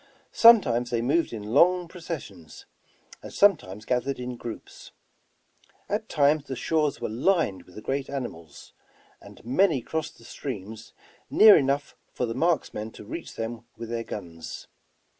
Sometimes 0.33 0.89
they 0.89 1.03
moved 1.03 1.31
in 1.31 1.43
long 1.53 1.87
processions, 1.87 2.65
and 3.21 3.31
sometimes 3.31 3.85
gath 3.85 4.05
ered 4.05 4.17
in 4.17 4.35
groups. 4.35 4.89
At 5.87 6.09
times 6.09 6.45
the 6.45 6.55
shores 6.55 6.99
were 6.99 7.07
lined 7.07 7.65
with 7.65 7.75
the 7.75 7.83
great 7.83 8.09
animals, 8.09 8.73
and 9.21 9.45
many 9.45 9.79
crossed 9.83 10.17
the 10.17 10.23
streams 10.25 10.93
near 11.29 11.55
enough 11.55 11.95
for 12.11 12.25
the 12.25 12.33
marksmen 12.33 12.89
to 12.93 13.05
reach 13.05 13.35
them 13.35 13.67
with 13.77 13.89
their 13.89 14.03
guns. 14.03 14.67